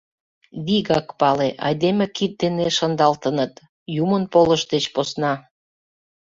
Вигак 0.65 1.07
пале: 1.19 1.49
айдеме 1.67 2.05
кид 2.15 2.33
дене 2.41 2.65
шындалтыныт, 2.77 3.53
Юмын 4.03 4.23
полыш 4.33 4.63
деч 4.73 4.85
посна. 4.93 5.33